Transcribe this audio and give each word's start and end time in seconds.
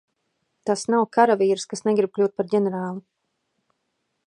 Tas 0.69 0.85
nav 0.93 1.05
karavīrs, 1.17 1.67
kas 1.73 1.85
negrib 1.89 2.15
kļūt 2.17 2.35
par 2.41 2.51
ģenerāli. 2.55 3.05